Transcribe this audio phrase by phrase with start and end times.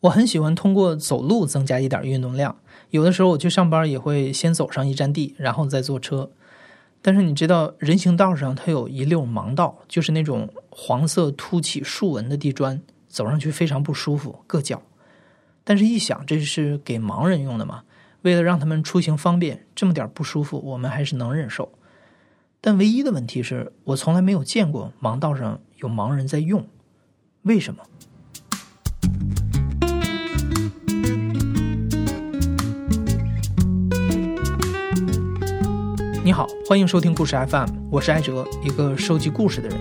[0.00, 2.56] 我很喜欢通过走路增加一点运动量，
[2.90, 6.30] 有的时候我去上班也会先走上一站地，然后再坐车。
[7.02, 14.82] 但是你知道，人行道上它有一溜盲道，就是那种黄色凸起竖纹的地砖，走上去非常不舒服，硌脚。
[15.64, 17.82] 但是，一想这是给盲人用的嘛，
[18.22, 21.70] 为了让他们出行方便，这么点不舒服，我们还是能忍受。
[22.62, 26.66] 但唯一的问题是我从来没有见过盲道上有盲人在用，
[27.42, 27.82] 为什么？
[36.30, 39.76] 你好，欢迎收听故事 FM，我是艾哲，一个收集故事的人。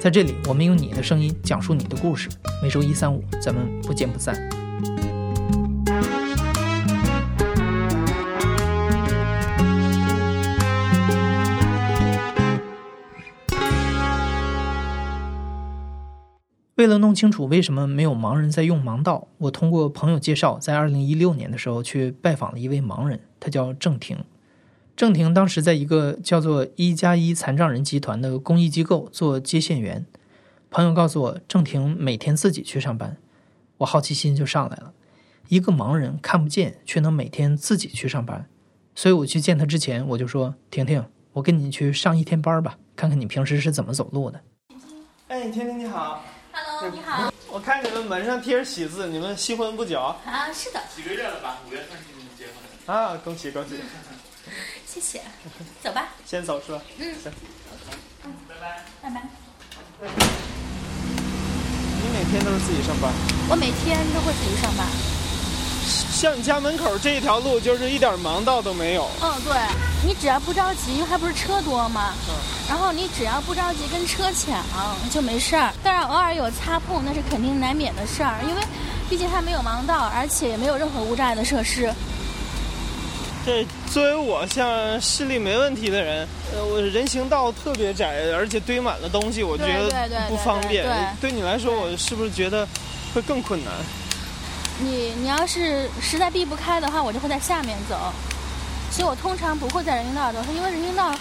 [0.00, 2.28] 在这里，我们用你的声音讲述你的故事。
[2.60, 4.34] 每周一、三、五，咱们不见不散。
[16.74, 24.16] 为了弄清楚为什么没有盲人在用盲道，我通过朋友介绍，在二零一六年的时候去拜访了一位盲人，他叫郑婷。
[24.94, 30.04] 郑婷当时在一个叫做“一加一残障人集团”的公益机构做接线员。
[30.70, 33.16] 朋友告诉我，郑婷每天自己去上班，
[33.78, 34.92] 我好奇心就上来了。
[35.48, 38.46] 一个盲人看不见，却能每天自己去上班，
[38.94, 44.40] 所以我去见他之前，我就说：“婷婷，我跟你去上一天班吧，看看你平时是怎么走路的。”
[45.28, 47.32] 哎，婷婷你好，Hello，你好。
[47.50, 50.16] 我看你们门上贴着喜字，你们新婚不久啊？
[50.52, 51.58] 是的，几个月了吧？
[51.66, 51.98] 五月份
[52.38, 52.54] 结婚
[52.86, 52.92] 的。
[52.92, 53.74] 啊，恭喜恭喜。
[54.92, 55.22] 谢谢，
[55.82, 56.08] 走吧。
[56.26, 56.80] 先走是吧？
[56.98, 57.32] 嗯，行。
[58.24, 59.22] 嗯，拜拜，拜拜。
[62.02, 63.10] 你每天都是自己上班？
[63.48, 64.86] 我每天都会自己上班。
[66.12, 69.08] 像你家门口这一条路，就是一点盲道都没有。
[69.22, 69.54] 嗯，对。
[70.04, 72.12] 你只要不着急，因为还不是车多嘛。
[72.28, 72.34] 嗯。
[72.68, 74.62] 然后你只要不着急跟车抢，
[75.10, 75.72] 就没事儿。
[75.82, 78.62] 当然偶尔有擦碰，那是肯定难免的事儿，因为
[79.08, 81.92] 毕竟它没有盲道，而且也没有任何无障碍的设施。
[83.44, 90.86] 这作为我像视力没问题的人，呃，我人行道特别窄，而且堆满了东西，我觉得不方便。
[91.20, 92.66] 对你来说，我是不是觉得
[93.14, 93.74] 会更困难？
[94.80, 97.98] 你你要是实在避不开的话，我就会在下面走。
[98.90, 101.14] 所以我通常不会在人行道走，因为人行道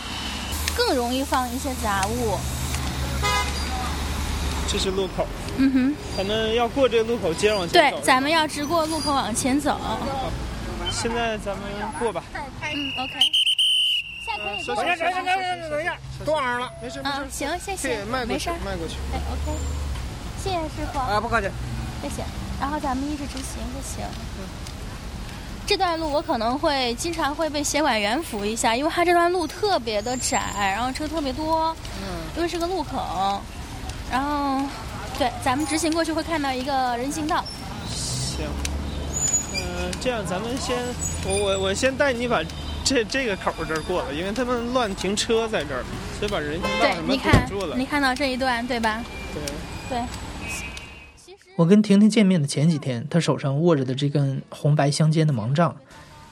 [0.73, 2.37] 更容易放一些杂物。
[4.69, 5.27] 这是路口。
[5.57, 5.95] 嗯哼。
[6.15, 7.97] 咱们要过这个路口，接着往前走。
[7.97, 9.77] 对，咱们要直过路口往前走。
[10.91, 11.63] 现在咱们
[11.99, 12.23] 过吧。
[12.33, 13.19] 嗯，OK。
[14.25, 14.63] 下可以。
[14.63, 17.29] 等一下，等一下，等一下，等一下，断上了，没事，没事。
[17.31, 18.03] 行，谢谢。
[18.05, 18.97] 没事，迈过去。
[19.13, 19.57] 哎，OK。
[20.43, 20.99] 谢谢师傅。
[20.99, 21.49] 啊，不客气。
[22.01, 22.23] 谢谢。
[22.59, 24.05] 然后咱们一直直行就行。
[24.37, 24.45] 嗯。
[25.65, 30.39] 这段路我可能会经常会被协管员扶一下，因为它这段路特别的窄，
[30.75, 31.75] 然后车特别多。
[32.01, 32.21] 嗯。
[32.35, 33.41] 因为是个路口，
[34.11, 34.61] 然后，
[35.17, 37.43] 对，咱们直行过去会看到一个人行道。
[37.89, 38.47] 行。
[40.01, 40.75] 这样，咱们先，
[41.27, 42.43] 我我我先带你把
[42.83, 45.83] 这这个口这儿过了，因为他们乱停车在这儿，
[46.17, 47.77] 所以把人行道什么堵住了。
[47.77, 49.03] 你看到这一段对吧？
[49.31, 49.43] 对
[49.87, 50.01] 对。
[51.55, 55.75] 我跟婷婷见面的前几天，她手上握着的这根红白相间的盲杖，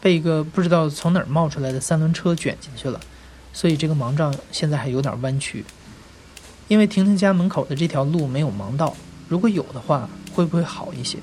[0.02, 3.00] 被一个不知道从哪儿冒出来的三轮车卷进去了，
[3.54, 5.64] 所以这个盲杖现在还有点弯曲。
[6.68, 8.96] 因为婷婷家门口的这条路没有盲道，
[9.28, 11.20] 如果有的话，会不会好一些？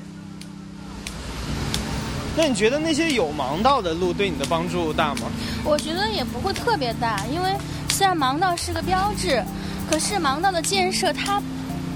[2.36, 5.22] 那你觉得那些有盲道的路对你的帮助大吗？
[5.64, 7.50] 我觉得也不会特别大，因为
[7.88, 9.42] 虽然盲道是个标志，
[9.90, 11.42] 可是盲道的建设它，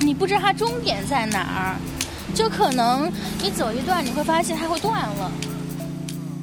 [0.01, 1.77] 你不知道它终点在哪儿，
[2.35, 3.13] 就可能
[3.43, 5.31] 你走一段你会发现它会断了。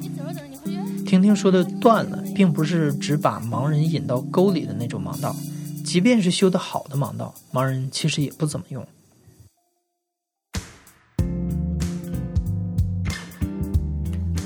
[0.00, 1.04] 你走着走着你会觉得。
[1.04, 5.34] 婷婷说的断了，并不是只把盲人引到沟里的那种盲道，
[5.84, 8.86] 即便是修得好的盲道，盲人其实也不怎么用。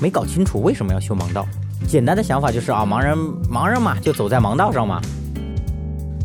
[0.03, 1.47] 没搞清楚为什么要修盲道，
[1.87, 3.17] 简单的想法就是啊，盲人
[3.49, 4.99] 盲人嘛，就走在盲道上嘛。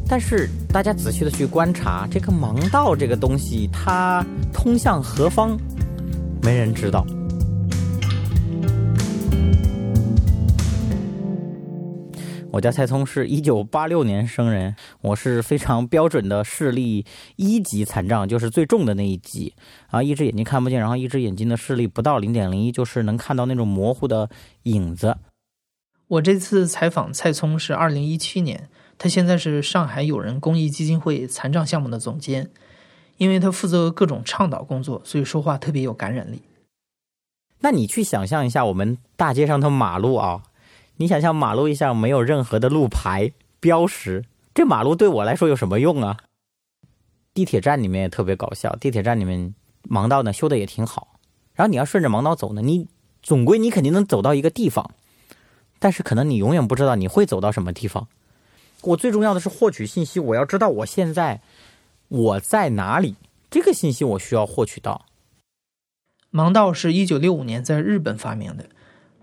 [0.08, 5.56] 但是大家仔细的去观察，这个盲道这个东西，它通向何方，
[6.42, 7.06] 没人知道。
[12.50, 17.04] 我叫蔡聪，是一九八六年生人，我是非常标准的视力
[17.36, 19.54] 一级残障，就是最重的那一级
[19.88, 24.30] 啊，一只眼睛看不见，然后一只眼睛的视力不到零点零一，就是能看到那种模糊的
[24.62, 25.18] 影子。
[26.08, 32.50] 我这次采访蔡聪是二零一七年，他现在是上海友人公益基金会残障项目的总监，
[33.18, 36.40] 因为他负责各种倡导工作，所以说话特别有感染力。
[37.60, 40.44] 那你去想象一下，我们大街上的马路啊。
[41.00, 46.18] 你想象马路上没有任何的路牌标识，这马路对我来说有什么用啊？
[47.32, 49.54] 地铁站里面也特别搞笑，地铁站里面
[49.88, 51.20] 盲道呢修的也挺好，
[51.54, 52.88] 然后你要顺着盲道走呢，你
[53.22, 54.90] 总归你肯定能走到一个地方，
[55.78, 58.08] 但是可能你永远不知道你会走到什么地方。
[58.82, 61.40] 我最重要的是获取信息，我要知道我现在
[62.08, 63.14] 我在哪里，
[63.48, 65.06] 这个信息我需要获取到。
[66.32, 68.68] 盲道是一九六五年在日本发明的，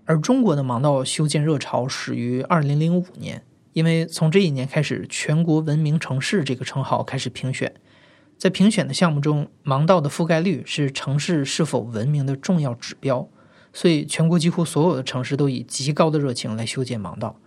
[0.06, 7.74] 而中国的盲道修建热潮始于二零零五年，因为从这一年开始，全国文明城市这个称号开始评选。
[8.38, 13.28] 在评选的项目中，盲道的覆盖率是城市是否文明的重要指标，
[13.72, 17.40] 所以全国几乎所有的城市都以极高的热情来修建盲道。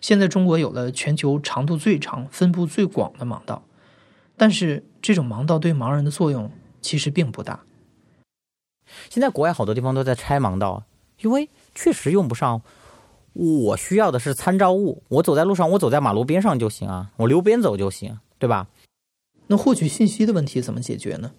[0.00, 3.64] 现在中国有了全球长度最长、分布最广的盲道，
[4.36, 6.50] 但是这种盲道对盲人的作用
[6.80, 7.64] 其实并不大。
[9.10, 10.84] 现在国外好多地方都在拆盲道，
[11.20, 11.50] 因为
[11.80, 12.60] 确实用不上。
[13.34, 18.66] 我需要的是参照物，我走在路上，我走在马路边上就行啊，我溜边走就行，对吧？
[19.46, 21.30] 那获取信息的问题怎么解决呢？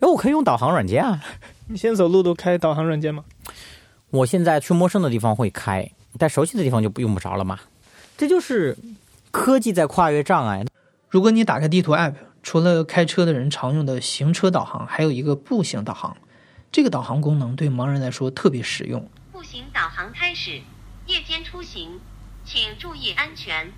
[0.00, 1.22] 哎我可以用导航软件啊。
[1.68, 3.24] 你先走路都开导航软件吗？
[4.08, 7.60] 我现在去陌生的地方会开，但熟悉的地方就不用不着了嘛。
[8.16, 8.78] 这就是
[9.30, 10.64] 科技在跨越障碍。
[11.10, 16.16] 如果你打开地图 App，除了开车的人常用的行车导航，还有一个步行导航。
[16.72, 19.06] 这个导航功能对盲人来说特别实用。
[19.30, 20.62] 步行导航开始，
[21.06, 22.00] 夜间出行，
[22.46, 23.70] 请注意安全。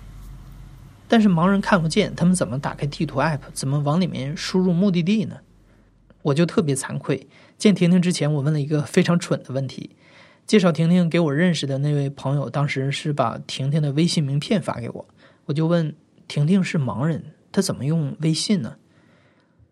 [1.09, 3.41] 但是盲人看不见，他们怎么打开地图 App？
[3.51, 5.41] 怎么往里面输入目的地呢？
[6.21, 7.27] 我就特别惭愧。
[7.57, 9.97] 见婷婷之前，我问了一个非常蠢的问题。
[10.47, 15.05] 介绍婷婷给我认识的那位朋友，当时是把婷婷的微信名片发给我。
[15.47, 15.93] 我就问
[16.29, 18.77] 婷婷是盲人，她怎么用微信呢？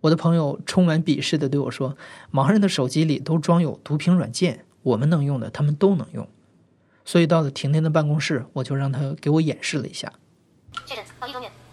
[0.04, 1.96] 我的朋友充满鄙视的对我说
[2.30, 6.28] ：“盲人的手机里都装有读屏软件，我们能用的，他们都能用。”
[7.06, 10.12] 所以到了婷婷的办公室，我就让他给我演示了一下。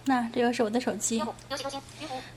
[0.05, 1.21] 那这个是我的手机。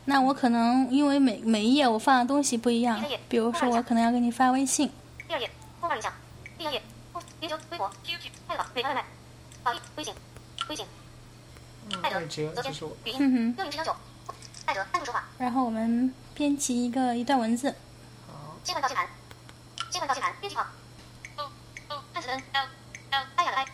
[0.05, 2.99] 那我可能因为每每一页我放的东西不一样，
[3.29, 4.89] 比如说我可能要给你发微信。
[5.27, 5.47] 第二页，
[5.79, 6.11] 播放项。
[6.57, 6.81] 第二页，
[7.13, 7.91] 微博、微博、
[8.47, 9.05] 快手、美团外卖、
[9.65, 10.11] 网易、微信、
[10.69, 10.83] 微信。
[12.01, 12.73] 艾德，昨天
[13.05, 13.95] 语音六零七幺九。
[14.65, 15.23] 艾德，单独说话。
[15.37, 17.75] 然后我们编辑一个一段文字。
[18.63, 19.07] 切换到键盘。
[19.91, 20.33] 切换到键盘。
[20.39, 20.65] 编辑号。
[22.13, 22.67] 汉字 N L
[23.11, 23.65] L 艾雅的艾。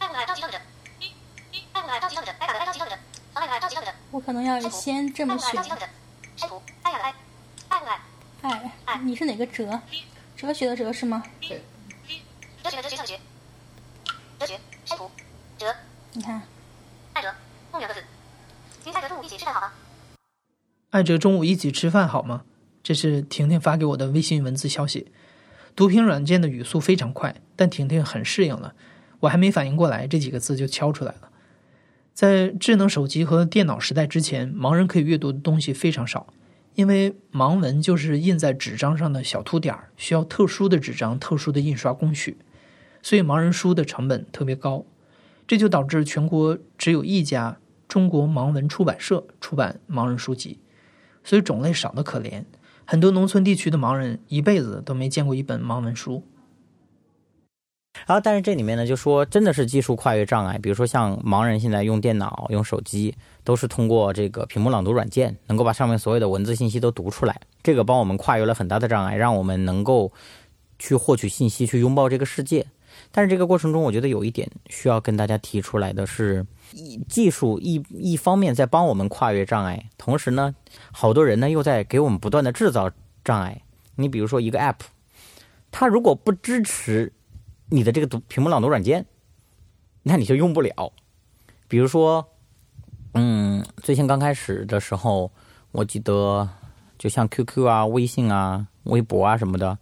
[0.00, 0.60] 艾雅的召集者。
[4.10, 5.62] 我可能要先这么选。
[8.84, 9.80] 哎，你是哪个哲？
[10.36, 11.22] 哲学的哲是吗？
[11.40, 11.64] 对。
[12.62, 13.18] 哲学的哲学上学。
[14.38, 15.10] 哲学删除
[15.56, 15.74] 哲。
[16.12, 16.42] 你看。
[17.14, 17.34] 艾哲，
[17.70, 18.04] 共两个字。
[18.84, 19.72] 您艾哲中午一起吃饭好吗？
[20.98, 22.42] 艾哲中午一起吃饭好吗？
[22.82, 25.06] 这是婷婷发给我的微信文字消息。
[25.76, 28.74] 读屏软件的语速非常快，但婷婷很适应了。
[29.20, 31.30] 我还没反应过来，这几个字就敲出来了。
[32.12, 36.26] 在智能手机和电脑时代之前，盲人可以阅读的东西非常少，
[36.74, 42.38] 因为盲文就是印在纸张上的小凸点儿，需要特殊的纸张、特殊的印刷工序，
[43.02, 44.84] 所以盲人书的成本特别高。
[45.46, 50.58] 这就导致全国只有一家中国盲文出版社出版盲人书籍，
[51.24, 52.44] 所以种类少得可怜。
[52.84, 56.22] 很多农村地区的盲人一辈子都没见过一本盲文书。
[58.06, 67.40] 然后，但是这里面呢，就说真的是技术跨越障碍，比如说像盲人现在用电脑、用手机，都是通过这个屏幕朗读软件，能够把上面所有的文字信息都读出来。
[67.62, 70.12] 这个帮我们跨越了很大的障碍，让我们能够
[70.78, 72.64] 去获取信息，去拥抱这个世界。
[73.10, 76.46] 但是这个过程中，我觉得有一点需要跟大家提出来的是，
[77.08, 80.54] 技术一一方面在帮我们跨越障碍，同时呢，
[80.92, 82.90] 好多人呢又在给我们不断的制造
[83.24, 83.60] 障碍。
[83.96, 84.80] 你比如说一个 App，
[85.70, 87.12] 它如果不支持。
[87.70, 89.04] 你的这个读屏幕朗读软件，
[90.02, 90.90] 那你就用不了。
[91.68, 92.26] 比如说，
[93.12, 95.30] 嗯，最先刚开始的时候，
[95.72, 96.48] 我记得
[96.96, 99.78] 就像 QQ 啊、微信啊、微博啊什么的，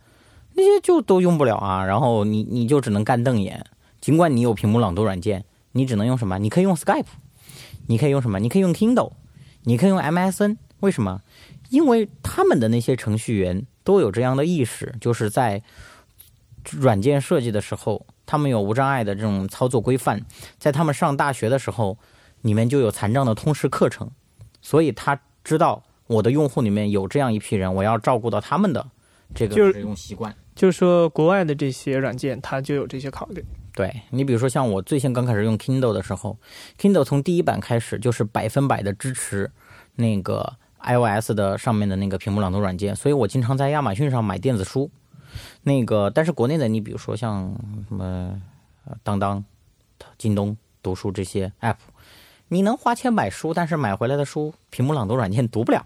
[0.57, 1.85] 那些就都用不了啊。
[1.85, 3.65] 然后你你就只能干瞪眼。
[4.01, 6.39] 尽管你有屏幕朗读软件，你只能用什么？
[6.39, 7.07] 你可以用 Skype，
[7.87, 8.41] 你可以用什么？
[8.41, 9.13] 你可以用 Kindle，
[9.63, 10.57] 你可以用 MSN。
[10.81, 11.21] 为什么？
[11.71, 15.63] 因为他们的那些程序员都有这样的意识，就是在。
[16.73, 20.21] 软件设计的时候，他们有无障碍的这种操作规范，
[20.59, 21.97] 在他们上大学的时候，
[22.43, 24.11] 里面就有残障的通识课程，
[24.61, 28.85] 所以他知道我的用户里面有这样一批人，我要照顾到他们的
[29.33, 30.35] 这个使用习惯。
[30.57, 33.45] 就是说，国外的这些软件，它就有这些考虑。
[33.75, 36.39] 对你，比如说像我最先刚开始用 Kindle 的时候
[36.81, 39.51] ，Kindle 从第一版开始就是百分百的支持
[39.97, 44.91] 那个 iOS 的上面的那个屏幕朗读软件，所以我经常在亚马逊上买电子书。
[45.63, 47.55] 那个，但是国内的，你比如说像
[47.87, 48.41] 什么
[49.03, 49.45] 当当、
[50.17, 51.77] 京东读书这些 app，
[52.49, 55.85] 你能花钱买书，但是买回来的书屏幕朗读软件读不了。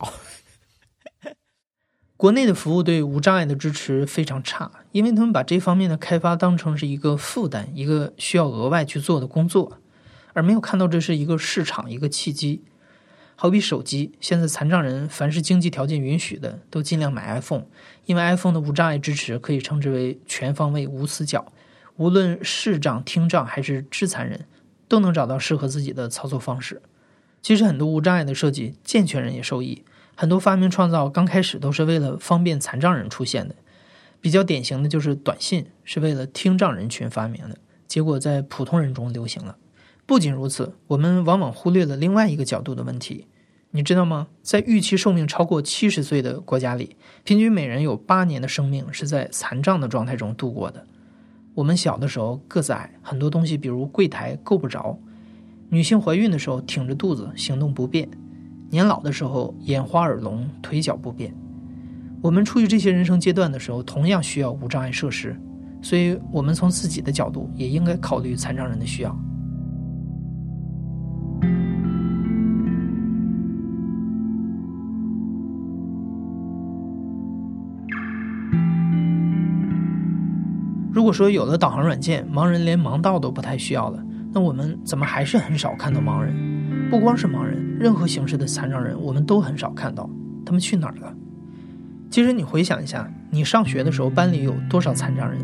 [2.21, 9.79] 国内的服务对无障碍的支持非常差，因为他们把这方面的开发当成是一个负担，一个需要额外去做的工作，
[10.35, 12.61] 而没有看到这是一个市场，一个契机。
[13.37, 17.65] 好比手机，现在残障人凡是经济条件允许的，都尽量买 iPhone，
[18.05, 21.51] 因为 iPhone 的无障碍支持可以称之为全方位无死角，
[21.97, 24.45] 无论视障、听障还是肢残人，
[24.87, 26.83] 都能找到适合自己的操作方式。
[27.41, 29.83] 其实很多无障碍的设计，健全人也受益。
[30.21, 33.55] 很多发明创造刚开始都是为了方便残障人出现的，
[34.21, 37.57] 比较典型的就是短信是为了听障人群发明的，
[37.89, 39.57] 结果在普通人中流行了。
[40.05, 43.29] 不仅如此，我们往往忽略了另外一个角度的问题，
[43.71, 44.27] 你知道吗？
[44.43, 50.87] 在预期寿命超过七十岁的国家里，平均每人有八年的生命是在残障的状态中度过的。
[51.55, 54.99] 我们小的时候个子矮，很多东西比如柜台够不着；
[55.71, 58.07] 女性怀孕的时候挺着肚子，行动不便。
[58.71, 61.35] 年老的时候，眼花耳聋，腿脚不便。
[62.23, 65.35] 我们处于这些人生阶段的时候，同样需要无障碍设施，
[65.83, 69.15] 所以，我们从自己的角度也应该考虑残障人的需要。
[80.93, 86.50] 如果说有了导航软件，盲人连盲道都不太需要了，那我们怎么还是很少看到盲人？
[86.91, 90.11] 不光是盲人，任何形式的残障人，我们都很少看到。
[90.45, 91.15] 他们去哪儿了？
[92.11, 95.41] 其实你回想一下，你上学的时候班里有多少残障人？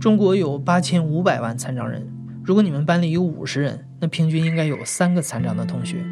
[0.00, 2.02] 中国有八千五百万残障人，
[2.42, 6.02] 如果你们班里有五十人，那平均应该有三个残障的同学。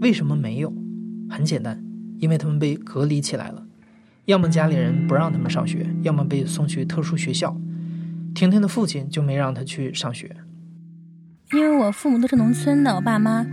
[0.00, 0.72] 为什么没有？
[1.28, 1.82] 很简单，
[2.20, 3.66] 因为他们被隔离起来了，
[4.26, 7.56] 要么家里人不让他们上学，要么被送去特殊学校。
[8.32, 10.36] 婷婷的父亲就没让他去上学。
[11.52, 13.46] 因为我父母都是农村的，我爸妈，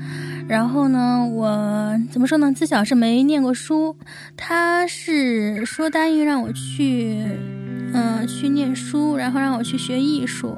[0.48, 2.50] 然后呢，我怎么说呢？
[2.52, 3.96] 自小是没念过书，
[4.38, 7.22] 他是说答应让我去，
[7.94, 10.58] 嗯，去念书，然后让我去学艺术，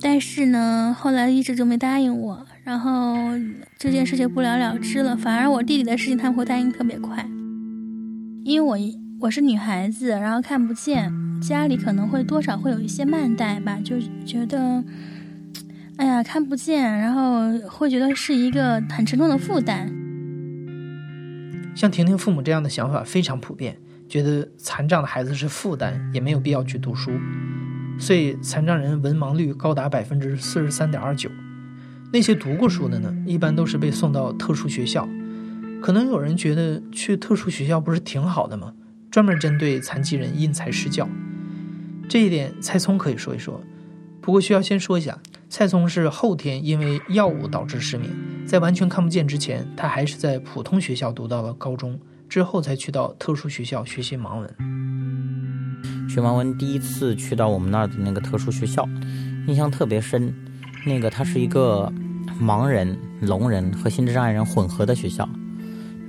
[0.00, 3.16] 但是呢，后来一直就没答应我，然后
[3.78, 5.16] 这件事就不了了之了。
[5.16, 7.24] 反而我弟弟的事情他们会答应特别快，
[8.42, 8.76] 因为我
[9.20, 14.82] 我是女孩子，然后看不见，家里可能会多少会有一些慢待吧，就觉得。
[15.96, 19.86] 哎呀，看不见，然后会觉得是一个很沉重的负担。
[21.74, 23.76] 像婷婷父母这样的想法非常普遍，
[24.08, 27.12] 觉得残障的孩子是负担，也没有必要去读书，
[27.96, 31.30] 所以残障人文盲率高达百分之四十三点二九。
[32.12, 35.08] 那些读过书的呢，一般都是被送到特殊学校。
[35.80, 38.72] 可能有人觉得去特殊学校不是挺好的吗？
[39.12, 41.08] 专门针对残疾人因材施教，
[42.08, 43.60] 这一点蔡聪可以说一说。
[44.20, 45.16] 不过需要先说一下。
[45.56, 48.10] 蔡聪是后天因为药物导致失明，
[48.44, 51.96] 在完全看不见之前，他还是在普通学校读到了高中，
[52.28, 54.52] 之后才去到特殊学校学习盲文。
[56.08, 58.84] 学盲文第一次去到我们那儿的那个特殊学校，
[59.46, 60.34] 印象特别深。
[60.84, 61.88] 那个它是一个
[62.42, 65.28] 盲人、聋人和心智障碍人混合的学校，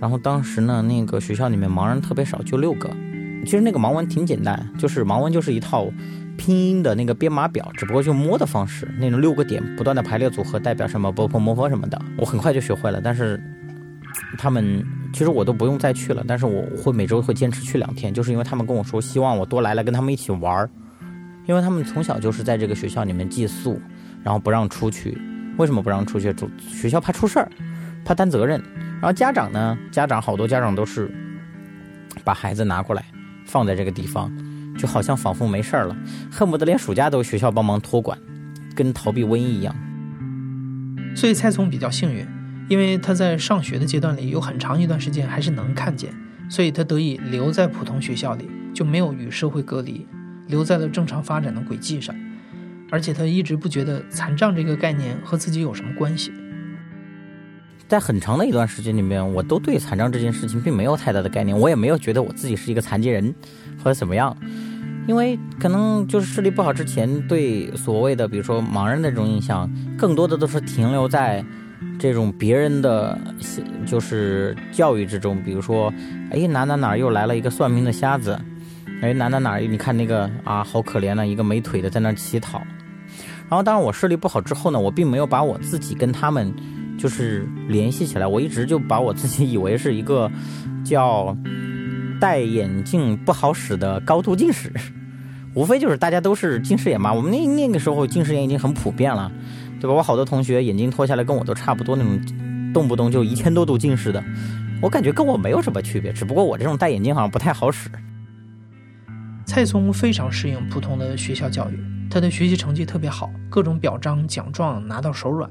[0.02, 2.90] 然后当时呢，那个学校里面盲人特别少，就六个。
[3.44, 5.88] 其实那个盲文挺简单，就是盲文就是一套。
[6.38, 13.02] 拼音的那个编码表，只不过就摸的方式，那种六个点不断的排列组合，代表什么波波摩佛什么的，我很快就学会了。
[13.02, 13.42] 但是
[14.38, 20.70] 他们其实我都不用再去了，但是我会每周会坚持去两天，就是因为他们跟我说希望我多来来跟他们一起玩儿，
[21.46, 23.82] 因为他们从小就是在这个学校里面寄宿，
[24.24, 25.18] 然后不让出去。
[25.58, 26.34] 为什么不让出去？
[26.34, 27.50] 主学校怕出事儿，
[28.04, 28.62] 怕担责任。
[29.02, 31.10] 然后家长呢，家长好多家长都是
[32.26, 33.06] 把孩子拿过来
[33.46, 34.30] 放在这个地方。
[34.78, 35.96] 就好像仿佛没事儿了，
[36.30, 38.18] 恨不得连暑假都学校帮忙托管，
[38.76, 39.76] 跟逃避瘟疫一样。
[41.16, 42.28] 所以蔡聪比较幸运，
[42.68, 46.14] 因为他在上学的阶段里有很长一段时间还是能看见，
[46.50, 50.06] 所以他得以留在普通学校里，就没有与社会隔离，
[50.48, 52.14] 留在了正常发展的轨迹上。
[52.92, 56.32] 而且他一直不觉得残障这个概念和自己有什么关系。
[57.88, 63.34] 在很长的一段时间里面，我都对残障这件事情并没有太大的概念，我也没有觉得我自己是一个残疾人。
[63.84, 64.36] 或者怎么样？
[65.08, 71.46] 因为可能就是视力不好之前，对所谓的比如说盲人的这种印象，更多的都是停留在
[72.00, 73.18] 这种别人的
[73.86, 75.42] 就是教育之中。
[75.44, 75.94] 比如说，
[76.32, 78.40] 哎，哪哪哪又来了一个算命的瞎子，
[79.02, 82.60] 哎，哪哪哪你看那个啊，好可怜的一个没腿的在那乞讨。
[83.48, 86.52] 然后，当然我视力不好之后呢，我并没有把我自己跟他们
[86.98, 90.32] 就是联系起来，我一直就把我自己以为是一个
[90.84, 91.38] 叫。
[92.26, 94.74] 戴眼镜不好使的高度近视，
[95.54, 97.14] 无非就是大家都是近视眼嘛。
[97.14, 99.32] 我们那那个时候近视眼已经很普遍了，
[99.80, 99.94] 对吧？
[99.94, 102.20] 我好多同学眼镜脱下来跟我都差不多那种，
[102.74, 104.24] 动不动就一千多度近视的。
[104.82, 107.92] 我感觉跟我没有什么区别，只不过我这种戴眼镜好像不太好使。
[109.46, 111.80] 蔡聪非常适应普通的学校教育，
[112.10, 115.48] 他的学习成绩特别好，各种表彰奖状拿到手软。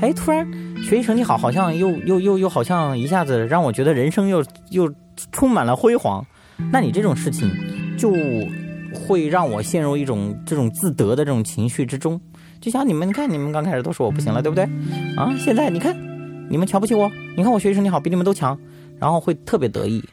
[0.00, 0.46] 哎，突然
[0.82, 4.92] 学习成绩好，好像又又又又好像一下子让我觉得人生又又
[5.32, 6.24] 充满了辉煌。
[6.70, 7.50] 那你这种事情
[7.96, 8.12] 就
[8.94, 12.20] 会让我陷入一种这种自得的这种情绪之中。
[12.60, 14.64] 就像你们看，你们刚开始都说我不行了，对不对？
[15.16, 15.96] 啊，现在你看，
[16.50, 18.58] 你们瞧不起我，你看我学习成绩好，比你们都强，
[18.98, 20.04] 然后会特别得意。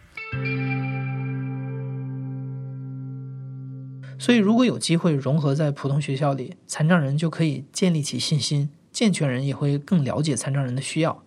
[4.17, 11.23] 所以，如果有机会融合在普通学校里，残障人就可以建立起信心，健全人也会更了解残障人的需要。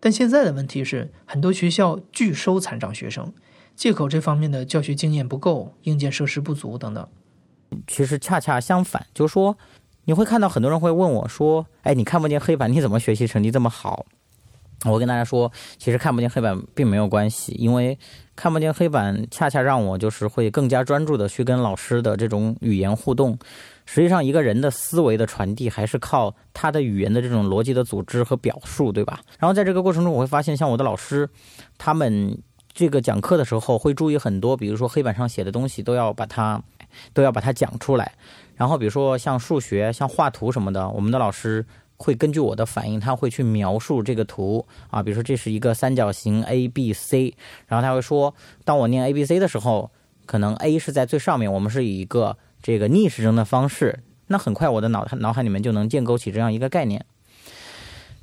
[0.00, 3.32] 但现在的问题是，很多学校拒收残障学生，
[3.74, 7.08] 借口这方面的教学经验不够、硬件设施不足等等。
[7.86, 9.56] 其实恰恰相反，就是说，
[10.04, 14.06] 你会看到很多人会问我说：“哎，你看不见黑板，你怎么学习成绩这么好？”
[14.84, 17.98] 我跟大家说，其实看不见黑板并没有关系，因为
[18.36, 23.38] 看不见黑板恰恰让我就是会更加专注的去跟老师的这种语言互动。
[23.86, 29.20] 实际上，一个人的思维的传递还是靠他的语言的这种逻辑的组织和表述，对吧？
[29.38, 31.28] 然后在这个过程中，我会发现，像我的老师，
[31.78, 32.36] 他们
[32.72, 36.62] 这个讲课的时候会注意很多，比如说黑板上写的东西都要把它
[37.12, 38.12] 都要把它讲出来。
[38.54, 41.64] 然后比如说像数学、像画图什么的，我们的老师。
[41.96, 47.32] 会根据我的反应，他会去描述这个图啊，比如说这是一个三角形 A B C，
[47.68, 49.88] 然后他会说，当我念 A B C 的时候，
[50.26, 57.04] 可能 A 是在最上面，我们是以一个这个逆时针的方式，那很快我的脑脑海里面就能建构起这样一个概念。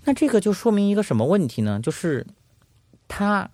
[0.03, 1.79] 那这个就说明一个什么问题呢？
[1.81, 2.25] 就是
[3.07, 3.49] 他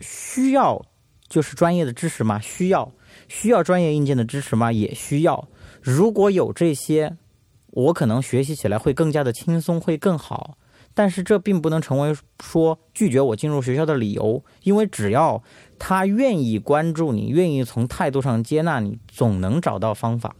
[0.00, 0.84] 需要
[1.28, 2.38] 就是专业的知识吗？
[2.38, 2.92] 需要
[3.26, 4.70] 需要专业硬件的支持吗？
[4.70, 5.48] 也需要。
[5.82, 7.16] 如果有这些。
[7.72, 10.56] 我可能学习起来会更加的轻松，会更好，
[10.94, 15.40] 但是这并不能成为说拒绝我进入学校的理由，因为只要
[15.78, 20.34] 他愿意关注你，愿意从态度上接纳你，总能找到方法。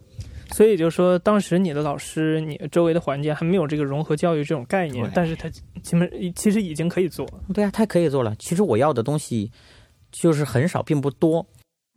[0.52, 7.28] 所以就说，当时你的老师，你周围的环境还没有这个融合教育这种概念，但是他基本其实已经可以做。
[7.52, 8.34] 对啊，他可以做了。
[8.38, 9.52] 其实我要的东西
[10.10, 11.46] 就是很少，并不多。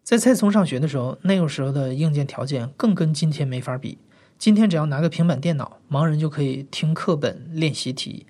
[0.04, 3.98] 在蔡聪上学的时候，那个时候的硬件条件更跟今天没法比。
[4.38, 8.26] 今天只要拿个平板电脑，盲人就可以听课本练习题，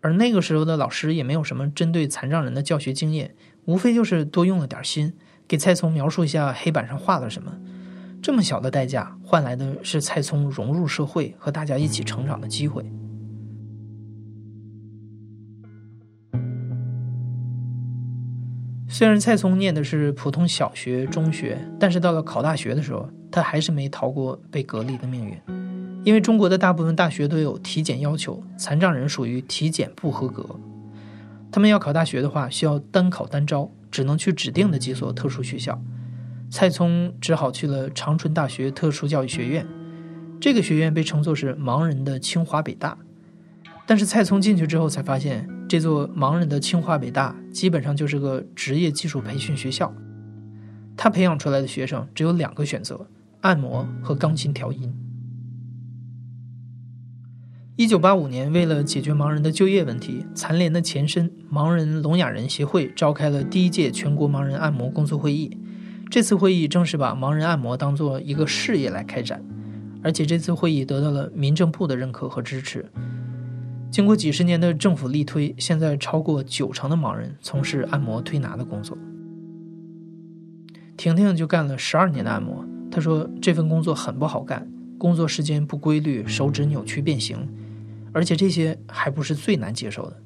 [0.00, 3.34] 而那个时候的老师也没有什么针对残障人的教学经验，
[3.68, 5.12] 无非就是多用了点心，
[5.46, 7.52] 给蔡聪描述一下黑板上画了什么。
[8.22, 12.90] 这么小的代价换来的是蔡聪融入社会和大家一起成长的机会。
[18.88, 23.08] 虽然蔡聪念的是普通小学、中学，但是到了考大学的时候。
[23.30, 25.38] 他还是没逃过被隔离的命运，
[26.02, 30.58] 因为中国的大部分大学都有体检要求，残障人属于体检不合格。
[31.50, 35.80] 他们要考大学的话，需要单考单招，只能去指定的几所特殊学校。
[36.50, 39.66] 蔡聪只好去了长春大学特殊教育学院，
[40.40, 42.96] 这个学院被称作是盲人的清华北大。
[43.86, 49.92] 但是蔡聪进去之后才发现，这座盲人的清华北大基本上就是个职业技术培训学校，
[50.96, 53.06] 他培养出来的学生只有两个选择。
[53.42, 54.92] 按摩和钢琴调音。
[57.78, 65.56] 一九八五年，为了解决盲人的就业问题，残联的前身盲人聋哑人协会召开了第一届全国盲人按摩工作会议。
[66.10, 69.40] 这次会议正是把盲人按摩当做一个事业来开展，
[70.02, 72.84] 而且这次会议得到了民政部的认可和支持。
[73.92, 78.98] 经过几十年的政府力推，现在超过九成的盲人从事按摩推拿的工作。
[80.96, 82.64] 婷婷就干了十二年的按摩。
[82.90, 87.38] 她说：“这份工作很不好干，工作时间不规律，手指扭曲变形，
[88.12, 90.22] 而且这些还不是最难接受的。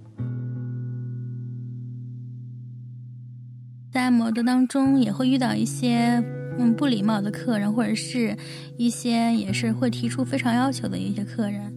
[3.90, 6.22] 在按摩的当中，也会遇到一些
[6.58, 8.34] 嗯不礼貌的客人，或者是
[8.78, 11.70] 一些也是会提出非常要求的一些客人，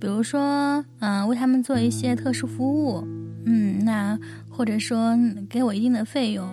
[0.00, 3.06] 比如说嗯为他们做一些特殊服务，
[3.46, 5.16] 嗯那或者说
[5.48, 6.52] 给我一定的费用，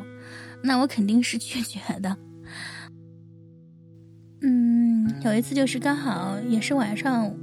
[0.64, 2.16] 那我肯定是拒绝的。”
[4.44, 7.34] 嗯，有一次就是刚好也是晚上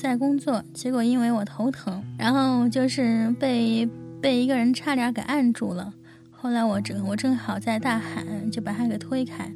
[0.00, 3.84] 在工作，结果因为我头疼，然后就是被
[4.22, 5.92] 被一个人差点给按住了。
[6.30, 9.52] 后来我正我正好在大喊，就把他给推开，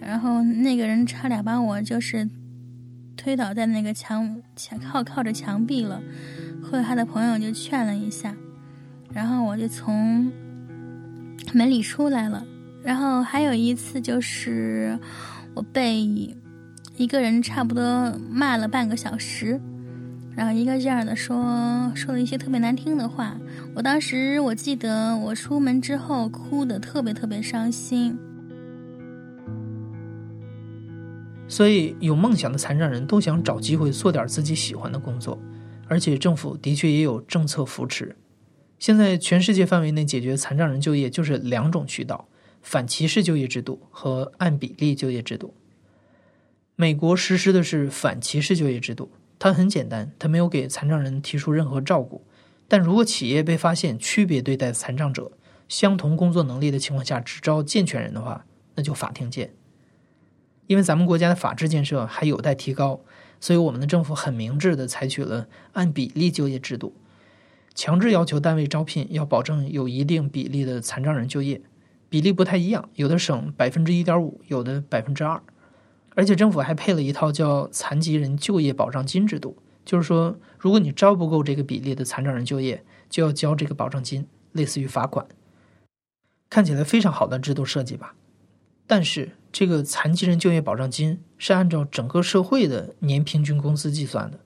[0.00, 2.28] 然后那个人差点把我就是
[3.16, 6.02] 推倒在那个墙墙靠靠着墙壁了。
[6.60, 8.34] 后来他的朋友就劝了一下，
[9.12, 10.28] 然后我就从
[11.54, 12.44] 门里出来了。
[12.82, 14.98] 然后还有一次就是。
[15.54, 16.06] 我被
[16.96, 19.60] 一个人差不多骂了半个小时，
[20.36, 23.36] 然后一个劲儿的说说了一些特别难听的话。
[23.74, 28.16] 我当时我记得我出门之后哭的特别特别伤心。
[31.48, 35.38] 所以，有梦想的残障人都想找机会做点自己喜欢的工作，
[35.86, 38.16] 而且政府的确也有政策扶持。
[38.78, 42.26] 现在全世界范围内解决残障人就业就是两种渠道：
[42.62, 45.54] 反歧视就业制度和按比例就业制度。
[46.82, 52.26] 美国实施的是反歧视就业制度，它很简单，它没有给残障人提出任何照顾。
[52.66, 55.30] 但如果企业被发现区别对待残障者，
[55.68, 59.54] 相同工作能力的情况下只招健全人的话，那就法庭见。
[60.66, 63.00] 因为咱们国家的法治建设还有待提高，
[63.38, 66.96] 所以我们的政府很明智的采取了按比例就业制度。
[67.76, 71.60] 强制要求单位招聘要保证有一定比例的残障人就业，
[72.08, 75.40] 比例不太一样，有的省百分之一点五，有的百分之二，
[76.14, 85.26] 而且政府还配了一套叫残疾人就业保障金制度，就是说，如果你招不够这个比例的残障人就业，就要交这个保障金，类似于罚款。
[86.50, 88.14] 看起来非常好的制度设计吧？
[88.86, 94.38] 但是这个残疾人就业保障金是按照整个社会的年平均工资计算的。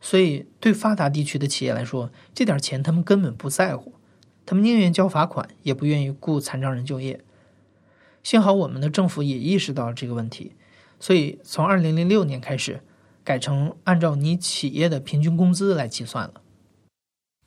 [0.00, 3.94] 所以，对发达地区的企业来说，这点钱他们根本不在乎，
[4.44, 7.20] 他们宁愿交罚款，也不愿意雇残障人就业。
[8.22, 10.52] 幸好我们的政府也意识到了这个问题，
[11.04, 12.80] 所以从二零零六年开始，
[13.22, 16.40] 改成按照你企业的平均工资来计算了。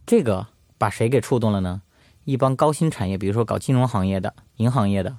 [0.06, 0.46] 这个
[0.78, 1.82] 把谁给触动了呢？
[2.24, 5.17] 一帮高薪产业，比如说搞金融行业的、银行业的、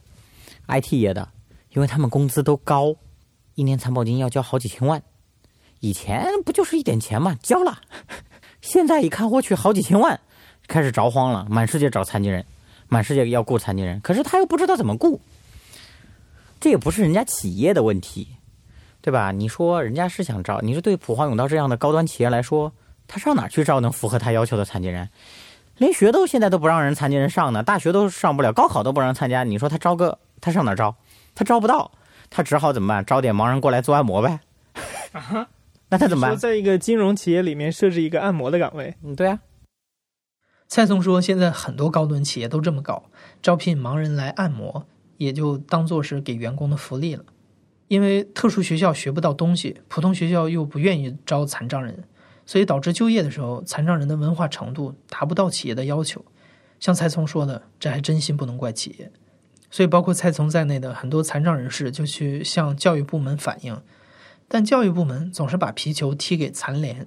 [0.68, 1.30] IT 业的，
[1.70, 2.94] 因为他们工资都高，
[3.56, 5.02] 一年残保金要交好几千万。
[5.80, 7.80] 以前不就是一点钱嘛，交了。
[8.60, 10.20] 现在一看，我去，好几千万，
[10.68, 12.46] 开始着慌了，满世界找残疾人，
[12.86, 15.20] 满世界要雇残疾人，可是他又不知道怎么雇。
[16.60, 18.36] 这也不是人家企业的问题，
[19.00, 19.32] 对吧？
[19.32, 22.72] 你说人家是想招，你说对普华永道这样的高端企业来说，
[23.06, 25.08] 他上哪去招能符合他要求的残疾人？
[25.76, 29.44] 连学都现在都不让人残疾人上呢，大学都上不了，高考都不让参加。
[29.44, 30.96] 你说他招个，他上哪招？
[31.34, 31.92] 他招不到，
[32.30, 33.04] 他只好怎么办？
[33.06, 34.40] 招点盲人过来做按摩呗。
[35.12, 35.48] 啊
[35.90, 36.36] 那他怎么办？
[36.36, 38.94] 在一个金融企业里面设置一个按摩的岗位？
[39.02, 39.38] 嗯，对啊。
[40.66, 43.04] 蔡松说，现在很多高端企业都这么搞，
[43.40, 44.84] 招聘盲人来按摩，
[45.18, 47.22] 也就当做是给员工的福利了。
[47.88, 52.04] 因为特殊学校学不到东西，普通学校又不愿意招残障人，
[52.46, 56.24] 所以导致就业的时候，残障人的文化程度达不到企业的要求。
[56.80, 59.10] 像蔡聪说的，这还真心不能怪企业。
[59.70, 63.82] 所以，包括蔡聪在内的很多残障人士就去向教育部门反映。
[64.46, 67.06] 但教育部门总是把皮球踢给残联。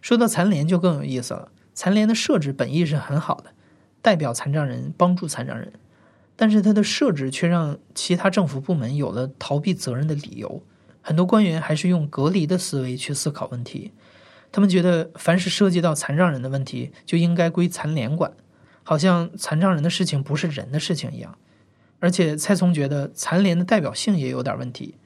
[0.00, 1.50] 说到残联就更有意思了。
[1.74, 3.52] 残联的设置本意是很好的，
[4.02, 5.72] 代表残障人帮助残障人，
[6.36, 10.62] 但是它的设置却让其他政府部门有了逃避责任的理由。
[11.00, 13.92] 很多官员还是用隔离的思维去思考问题，
[14.52, 18.32] 他们觉得凡是涉及到残障人的问题就应该归残联管，
[18.82, 21.38] 好像残障人的事情不是人的事情一样。
[22.00, 24.96] 而且蔡聪觉得残联的代表性也有点问题。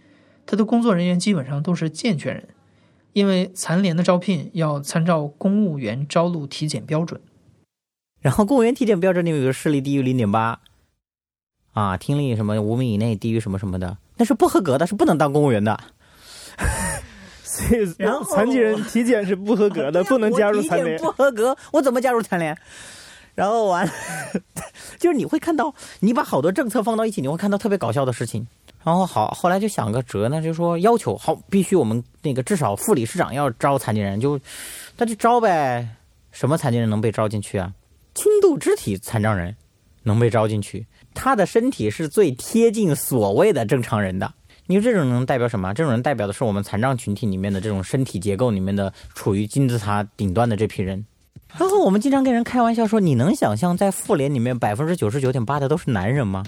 [0.46, 2.48] 他的工作人员基本上都是健全人，
[3.12, 7.20] 因为残联的招聘要参照公务员招录体检标准。
[8.20, 10.60] 然后公务员体检标准里有个视力低于零点八，
[11.72, 15.78] 啊，听力什么五米以内低于什么什么的，那是不合格的，是不能当公务员的。
[17.42, 20.98] 所以，然后残疾人体检是不合格的， 不能加入残联。
[20.98, 22.56] 不合格，我怎么加入残联？
[23.34, 23.88] 然后完，
[24.98, 28.46] 就是你会看到，你把好多政策放到一起，你会看到特别搞笑的事情。
[28.84, 34.38] 然后好，后来就想个辙呢，就说要求好，必须我们那个至少副理事长要招残疾人，就
[34.96, 35.86] 那就招呗。
[36.32, 37.72] 什么残疾人能被招进去啊？
[38.14, 39.54] 轻度肢体残障人
[40.04, 44.32] 能被招进去，他的身体是最贴近所谓的正常人的。
[44.66, 45.74] 你说这种人代表什么？
[45.74, 51.04] 这种人代表的是我们残障群体里面的这种身体结构里面的处于金字塔顶端的这批人。
[51.58, 56.44] 然后我们经常跟人开玩笑说，你能想象在妇联里面百分之九十九点八的都是男人吗？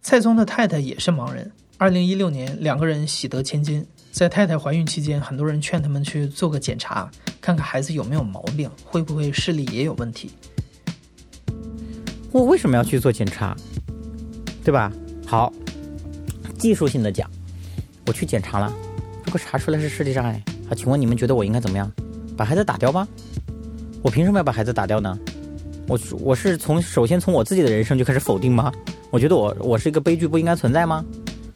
[0.00, 1.52] 蔡聪的太太也是盲人。
[1.76, 3.86] 二零一六年，两个人喜得千金。
[4.10, 7.10] 在太太怀孕期间，很多人劝他们去做个检查，
[7.40, 10.30] 看看孩子有没有毛病，会不会视力也有问题。
[12.32, 13.54] 我为什么要去做检查？
[14.64, 14.90] 对吧？
[15.26, 15.52] 好，
[16.58, 17.28] 技术性的讲，
[18.06, 18.72] 我去检查了，
[19.24, 21.90] 如果查出来是视力障碍，好，请问你们觉得我应该怎么样？
[22.36, 23.06] 把孩子打掉吗？
[24.02, 25.18] 我凭什么要把孩子打掉呢？
[25.86, 28.72] 我我是从首先从我自己的人生就开始否定吗？
[29.10, 31.04] 我觉得我我是一个悲剧，不应该存在吗？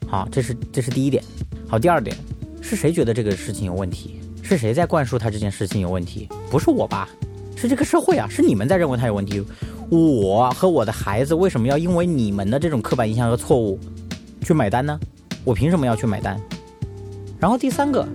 [0.06, 1.24] 好，这是这是第一点。
[1.66, 2.14] 好，第二点，
[2.60, 4.20] 是谁觉得这个事情有问题？
[4.42, 6.28] 是谁在灌输他这件事情有问题？
[6.50, 7.08] 不是我吧？
[7.56, 8.28] 是这个社会啊！
[8.28, 9.42] 是你们在认为他有问题。
[9.90, 13.78] 我和我的孩子为什么要因为你们的这种刻板印象和错误
[14.42, 14.98] 去买单呢？
[15.44, 16.40] 我凭什么要去买单？
[17.38, 18.06] 然后第三个，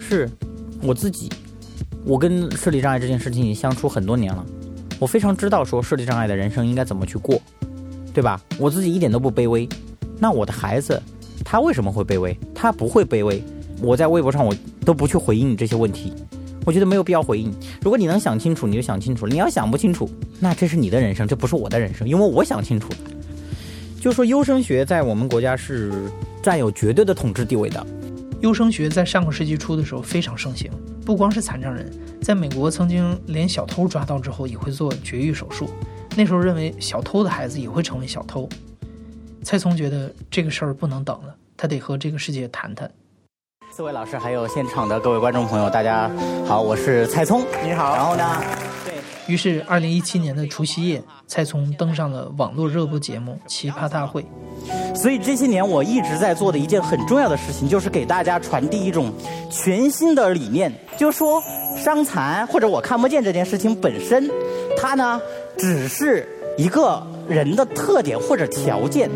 [0.00, 0.28] 是
[0.82, 1.30] 我自己，
[2.04, 4.44] 我跟视力障碍这件事情已经相处很多年了，
[4.98, 7.40] 我非常知道说视力障碍的人生应该怎么去过，
[8.12, 8.40] 对吧？
[8.58, 9.68] 我自己一点都不卑微，
[10.18, 11.00] 那我的孩子
[11.44, 12.36] 他为什么会卑微？
[12.54, 13.42] 他不会卑微。
[13.82, 16.12] 我在微博上我都不去回应这些问题，
[16.66, 17.54] 我觉得没有必要回应。
[17.80, 22.98] 如果你能想清楚，你就想清楚；你要想不清楚，那这是你的人生，这不是我的人生，因为我想清楚了。
[24.00, 25.92] 就说优生学在我们国家是
[26.42, 27.86] 占有绝对的统治地位的。
[28.40, 30.68] 优生学在上个世纪初的时候非常盛行，
[31.04, 31.88] 不光是残障人，
[32.20, 35.70] 在美国曾经连小偷抓到之后也会做绝育手术。
[36.16, 38.48] 那时候认为小偷的孩子也会成为小偷。
[39.42, 42.90] 蔡聪觉得这个事儿不能等了，他得和这个世界谈谈。
[43.76, 46.10] 四位老师还有现场的各位观众朋友，大家
[46.46, 47.94] 好，我是蔡聪，你好。
[47.94, 48.42] 然后呢？
[48.86, 48.94] 对
[49.26, 54.24] 于是，二零一七年的除夕夜，蔡聪登上了网络热播节目《奇葩大会》。
[54.96, 59.12] 所以这些年我一直在做的一件很重要的事情，就是给大家传递一种
[59.50, 61.42] 全新的理念，就是说
[61.76, 64.30] 伤残或者我看不见这件事情本身，
[64.80, 65.20] 它呢
[65.58, 69.10] 只是一个人的特点或者条件。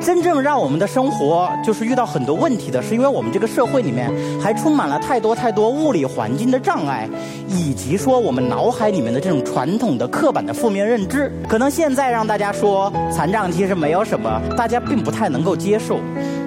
[0.00, 4.10] 真正让我们的生活就是遇到很多问题的，是因为我们这个社会里面
[4.40, 7.06] 还充满了太多太多物理环境的障碍，
[7.46, 11.30] 以及说我们脑海里面的这种传统的刻板的负面认知。
[11.46, 15.98] 可能现在让大家说残障其实没有什么，大家并不太能够接受。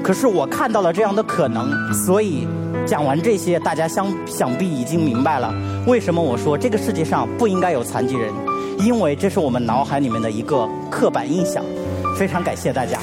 [0.04, 2.48] 可是我看到了这样的可能，所以
[2.88, 5.54] 讲完这些，大家想想必已经明白了
[5.86, 8.34] 为什么我说这个世界上不应该有残疾人，
[8.80, 11.64] 因为这是我们脑海里面的一个刻板印象。
[12.16, 13.00] 非常感谢大家。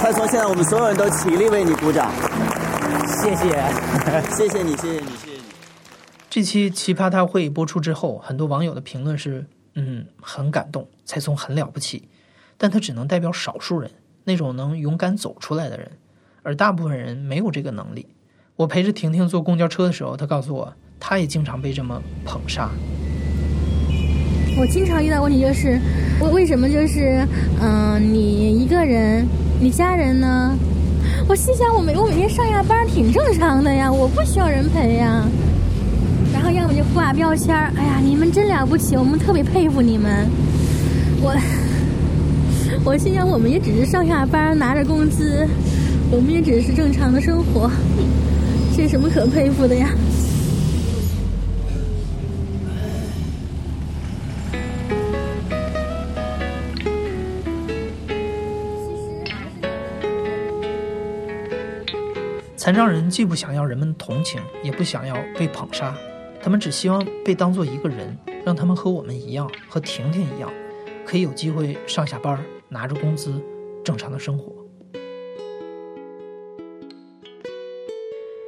[0.00, 2.10] 蔡聪，现在我们所有人都起立为你鼓掌。
[3.22, 3.62] 谢谢，
[4.34, 5.42] 谢谢你，谢谢你，谢谢你。
[6.30, 12.08] 这期奇葩大会播出之后，很多网友的评论是：嗯，很感动，蔡聪很了不起，
[12.56, 13.90] 但他只能代表少数人，
[14.24, 15.90] 那种能勇敢走出来的人，
[16.42, 18.06] 而大部分人没有这个能力。
[18.58, 22.68] 我陪着婷婷坐公交车的时候，她告诉我，她也经常被这么捧杀。
[24.58, 25.78] 我经常遇到问题就是，
[26.20, 27.24] 为为什么就是，
[27.62, 29.24] 嗯，你一个人，
[29.60, 30.58] 你家人呢？
[31.28, 35.22] 我心想，我每我每天上下班挺正常的呀，我不需要人陪呀。
[36.32, 40.28] 然后要么就挂标签儿，哎呀，你们真了不起，我们特别佩服你们。
[41.22, 41.32] 我
[42.84, 45.46] 我心想，我们也只是上下班拿着工资，
[46.10, 47.70] 我们也只是正常的生活。
[48.78, 49.90] 这什么可佩服的呀？
[62.56, 65.92] 残障人既不想要人们同情，也不想要被捧杀，
[66.40, 70.48] 他们只希望被当做一个人，让他们和我们一样，和婷婷一样，
[71.04, 73.42] 可以有机会上下班，拿着工资，
[73.82, 74.67] 正常的生活。